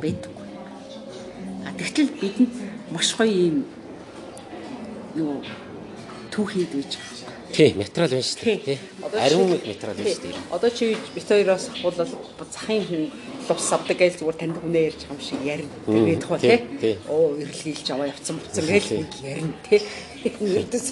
[0.00, 0.46] байдаггүй.
[1.66, 2.54] А тэгтэл бидэнд
[2.92, 3.64] маш гоё юм
[5.16, 5.42] юу
[6.30, 7.16] түүхийд байгаа.
[7.56, 8.58] Тий, материал байна шүү дээ.
[8.66, 8.78] Тий.
[9.16, 10.40] Ариун материал байна шүү дээ.
[10.52, 12.10] Одоо чи бит хоёроос хавуулаад
[12.52, 13.02] захын хүн
[13.48, 15.72] лувс авдаг гэж зүгээр танд хүнээ ярьж байгаа юм шиг ярина.
[15.86, 16.98] Тэгээд тохоо тий.
[17.08, 18.86] Оо эргэлгийлж аваа явцсан буцсан гэж
[19.24, 19.80] ярина тий.
[20.36, 20.86] Нэрдэс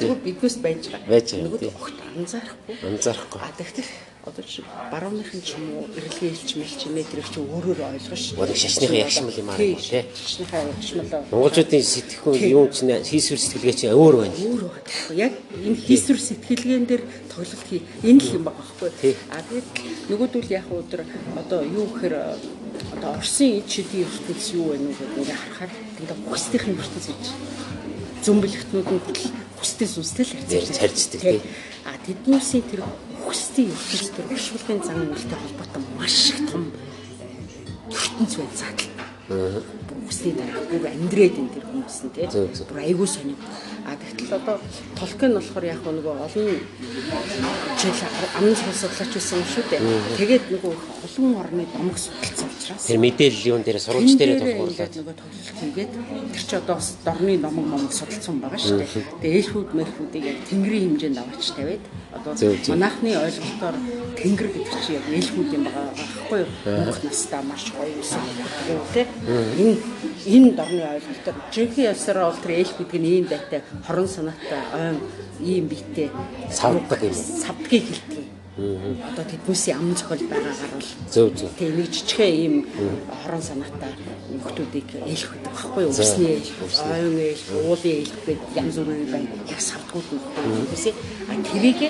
[0.00, 1.22] зүгээр биднээс байж байгаа.
[1.46, 2.74] Нөгөө огт анзаарахгүй.
[2.82, 3.40] Анзаарахгүй.
[3.44, 3.88] А тэгтэл
[4.26, 4.62] одоо чи
[4.92, 8.36] барууныхын ч юм уу эргэлгийлж мэлч метрийг чи өөрөөр ойлгоно шүү.
[8.36, 10.04] Гол шашныхаа ягшмал юм аа, Тий, тий.
[10.14, 11.24] Шашныхаа ягшмал.
[11.30, 14.34] Монголчуудын сэтгэхүй юм чинь хийсвэр сэтгэлгээ чинь өөр байна.
[14.36, 15.14] өөр байгаа.
[15.16, 15.32] Яг
[15.64, 17.82] энэ хийсвэр сэтгэлгээн дээр тоглолт хий.
[18.02, 18.52] Энэ л юм Тий.
[18.52, 18.90] байхгүй.
[19.32, 19.68] А тэгээд
[20.10, 21.00] нөгөөдөл яг өдөр
[21.38, 22.14] одоо юу гэхээр
[22.94, 27.24] одоо Оросын эд шидийн ертөнц юу вэ нүг ингээ харахаар тэгээд хүстийнхэн ертөнц гэж
[28.24, 31.40] зөмбөлөгтнүүд нь хүртэл хүстэй сүнстэй л Ярьж харьцдаг, тий.
[31.86, 32.82] А тэднүүсийн тэр
[33.28, 36.64] хүстэй ертөнц тэр хөшвөлгийн зан үйлтэй холбоотой маш их том
[37.92, 38.87] ертөнц байна заатал.
[39.28, 42.24] Хүсний дараа бүр амьдрээд энэ тэр хүмүүс нь тий.
[42.32, 42.64] Зөв, зөв.
[42.72, 43.36] Бүр айгүй сонио.
[43.84, 44.56] А тэгтэл одоо
[44.96, 46.48] толкын болохоор яг нөгөө олон
[47.76, 48.00] жил
[48.36, 49.80] амын судлаач байсан юм шүү дээ.
[50.16, 50.72] Тэгээд нөгөө
[51.04, 55.92] олон орны домог судалсан учраас Тэр мэдээлэл юун дээр сурвалж дээр тулгуурлаад нөгөө тоглолт хийгээд
[56.32, 58.92] тэр чи одоо бас дорны номог момог судалсан байгаа шүү дээ.
[59.24, 62.32] Тэгээ ээлхүүд мэлхүүдийг яг тэнгэрийн хэмжээнд аваач тавиад одоо
[62.72, 63.76] манайхны ойлголтоор
[64.20, 66.50] тэнгэр гэдэг чи яг ээлхүүд юм байгаа байхгүй юу?
[66.76, 68.20] Мөнх настаа маш гоё юусан
[68.68, 69.06] гэх тээ.
[69.26, 69.76] Энэ
[70.26, 74.96] энэ дорны ойлголтоор жинхэнэ ясараа бол тэр ээлхүүд нь ийм байтай хорон санаатай ойн
[75.42, 76.10] ийм биетэй
[76.50, 78.27] Савддаг юм савдгийг хэлдэг.
[78.58, 81.50] Одоо тэднээсийн ам зохиол байгаагаар бол зөв зөв.
[81.54, 82.54] Тэгээ нэг жижигхэн ийм
[83.22, 83.94] хорон санаатай
[84.34, 85.94] нөхдүүдийг ээлх гэдэг байхгүй юу?
[85.94, 86.58] Усны ээлх,
[86.90, 89.30] ойн ээлх, уулын ээлх гэдэг янз бүрийн байна.
[89.46, 90.90] Яг савдгууд нь үгүй.
[91.30, 91.80] А тэрийг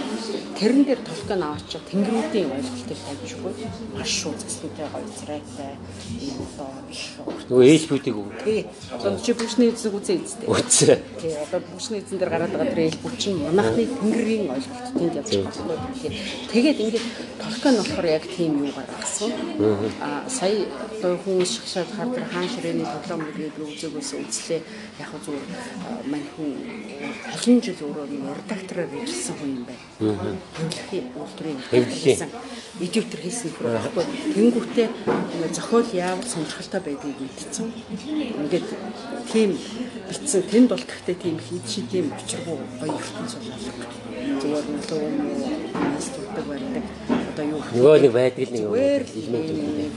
[0.61, 3.53] тэрэн дээр толгой наваач тэнгэрүүдийн ойлголтыг тавьж өгөө.
[3.97, 5.73] Маш шууд зэслүүтэй гоё царайтай
[6.21, 7.17] ийм одоо их
[7.49, 8.35] Нөгөө ээлбүүдийг үг.
[8.45, 8.67] Тий.
[8.93, 10.47] Одоо чи бүшний эзэг үзээ эзтэй.
[10.51, 10.99] Үгүй.
[11.23, 15.31] Тий, одоо бүшний эзэн дээр гараад байгаа тэр ээлб чинь манайхны тэнгэрийн ойлголт тэнд явж
[15.33, 16.11] байгаа байхгүй.
[16.59, 17.07] Тэгээд ингээд
[17.39, 19.31] толкон нь болохоор яг тийм юу гаргасан.
[20.03, 24.67] Аа сая одоо хүмүүс шгшаад хар тэр хаан ширээний тоглоом гэдэг үзэгөөс үзлээ.
[24.99, 25.47] Яг зүгээр
[26.11, 26.51] мань хүн
[27.31, 30.35] олон жил өөрөө нэг редактороор ирсэн хүн юм байна.
[30.59, 31.63] Хэвлэхийн үйлдвэрийн
[32.79, 32.87] Хэвлэлийн.
[32.87, 34.05] эдитер хийсэн хэрэг байхгүй.
[34.35, 34.89] Тэнгүүтээ
[35.53, 37.67] зохиол яавал сонирхолтой байдгийг мэдсэн.
[38.39, 38.69] Ингээд
[39.33, 39.51] тийм
[40.09, 43.99] битсэн тэнд бол гэхдээ тийм хийдши тийм учиргүй гоё ертөнц болоо.
[44.39, 46.85] Зүгээр нэг л юм уу студдаг байдаг.
[47.35, 48.73] Одоо юу Нөгөө нэг байдаг нэг юм.
[48.75, 49.71] Элемент юм.
[49.79, 49.93] нэг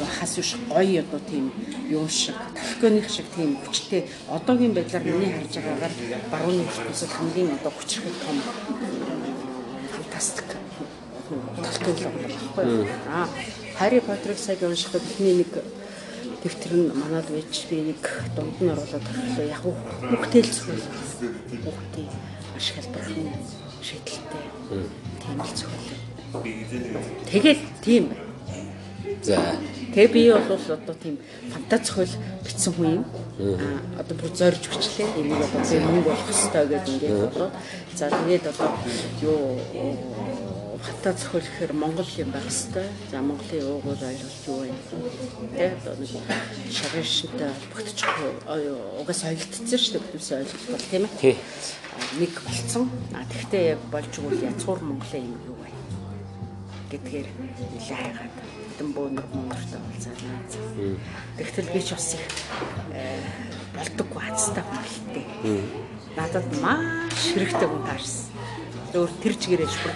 [0.00, 1.44] юу хас биш гоё одоо тийм
[1.88, 5.94] юу шиг толконых шиг тийм хүчтэй одоогийн байдлаар миний харж байгаагаар
[6.32, 8.36] барууны ертөнцид хамгийн одоо хүчрхэг том
[11.64, 12.66] толкон л байхгүй
[13.08, 13.28] аа.
[13.78, 15.52] Харри Поттерыг сая уншихад бидний нэг
[16.42, 18.02] дэвтэр нь манад байж би нэг
[18.36, 20.84] дунд нь оруулаад төрлөө яг хүүхдэл зүйл
[21.62, 22.10] хүүхдийн
[22.54, 23.30] маш хэлбэрхэн
[23.86, 24.44] шийдэлтэй.
[25.22, 25.88] Тийм л зүйл.
[27.30, 28.04] Тэгэл тийм.
[28.10, 28.32] Байна
[29.22, 29.38] За.
[29.94, 31.18] Тэгээ би бол одоо тийм
[31.52, 32.10] фантаз зохиол
[32.42, 33.04] бичсэн хүн юм.
[33.38, 35.06] Аа одоо бүр зорж хүчлээ.
[35.20, 37.52] Энийг одоо би мөнгө болох хэрэгтэй гэж ингээд бодоод.
[37.94, 38.70] За тэгээд одоо
[39.22, 39.62] юу
[40.82, 42.88] фантаз зохиол гэхээр Монгол юм байх хэрэгтэй.
[43.10, 44.74] За Монголын уугуул ойлголт юу вэ?
[45.54, 46.10] Тэгээ одоо нэг
[46.74, 48.30] шарын шинтэй холбогдчихгүй
[49.00, 51.18] угаас ойлголтсон шүү дээ хүмүүс ойлголт бол тийм ээ.
[51.22, 51.36] Тий.
[52.18, 52.84] Нэг болцсон.
[53.14, 55.70] А тэгтээ яг болж игэл язгуур Монголын юм юу вэ?
[56.92, 57.28] гэдгээр
[57.72, 60.36] нэлээ хайгаад хэдэн бөөнөр мөнгөртэй болцаалаа.
[61.40, 62.24] Тэгтэл би ч бас их
[62.92, 63.16] э,
[63.72, 65.26] болдоггүй хацтай хүн гэлтэй.
[66.20, 68.28] Надад маш хэрэгтэй хүн таарсан.
[68.92, 69.92] Өөр тэр чигээрээ шүр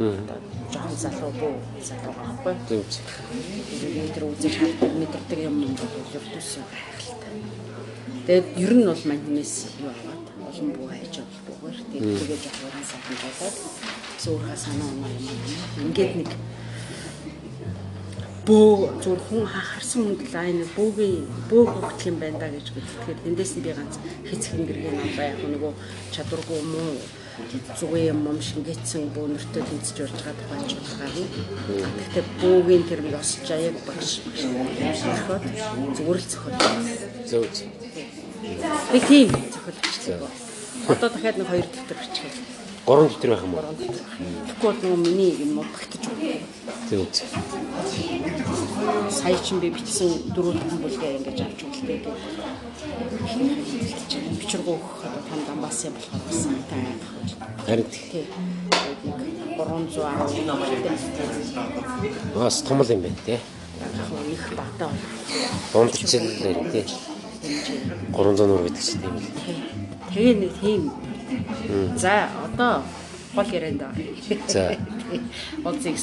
[0.00, 2.54] жоохон залуу буу залуу байхгүй.
[2.68, 3.04] Зөв зөв.
[3.84, 7.36] Энэ тэр үзэж хаддаг мэдэрдэг юм юм бол ертөсөн гайхалтай.
[8.24, 13.16] Тэгээд ер нь бол мань хүнээс юу аваад олон буу хайж болдгоор тэгээд жоохон сайхан
[13.20, 13.56] болоод
[14.24, 15.28] зөөрхө санаа оноо юм.
[15.84, 16.30] Ингээд нэг
[18.48, 22.66] бөө зүгээр хүн харсан хүнд л аа нэг бөөгийн бөө хөвгөх юм байна да гэж
[22.72, 23.94] бодчихгээд эндээс нь би ганц
[24.24, 25.72] хэцхэн гэргийн намбаа яг нөгөө
[26.08, 26.96] чадваргүй муу
[27.78, 31.24] зүгээр юм юм шингээсэн бөөнөртөө тэнцэж урж байгаа тухайн ч гарна.
[31.98, 35.44] Гэхдээ бөөгийн тэр ёс жаяг багш зохиод
[35.96, 36.26] зүгээр л.
[37.30, 37.68] Зөв зөв.
[38.92, 40.22] Нэг тийм зохиол бичлэг.
[40.88, 42.34] Одоо дахиад нэг хоёр дэвтэр бичих.
[42.86, 43.64] Гурван дэвтэр байх юм уу?
[43.78, 46.04] Тэгэхгүй бол миний юм уу багтаж.
[46.90, 47.28] Зөв зөв.
[49.10, 52.00] сая чинь би бичсэн дөрөв дахин бүлгээ ингэж авч үлдээ.
[54.40, 56.99] Бичиргөө өгөх одоо том дамбаас юм болохоор бас сайтай байх.
[57.70, 58.02] Харин Тий.
[58.10, 58.34] Тэгээд
[59.06, 59.14] нэг
[59.54, 59.94] 310
[62.34, 63.38] бас том л юм байна те.
[64.26, 64.90] их багтаа
[65.72, 66.08] Дундчил
[66.74, 66.84] тий.
[68.10, 69.22] 300 нуур гэдэг чинь тийм л.
[70.10, 70.90] Тэгээ нэг тийм.
[71.94, 72.82] За одоо
[73.38, 73.86] гол ярианд.
[74.50, 74.74] За.
[75.62, 75.94] Олзыг